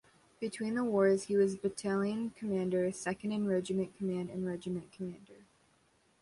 Between 0.39 0.73
the 0.73 0.83
wars 0.83 1.25
he 1.25 1.37
was 1.37 1.55
battalion 1.55 2.31
commander, 2.31 2.91
second 2.91 3.33
in 3.33 3.45
regiment 3.45 3.95
command 3.99 4.31
and 4.31 4.47
regiment 4.47 4.91
commander. 4.91 5.43